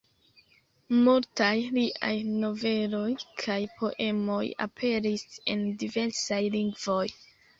[1.07, 3.11] Multaj liaj noveloj
[3.43, 7.07] kaj poemoj aperis en diversaj lingvoj.